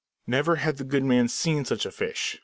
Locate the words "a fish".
1.85-2.39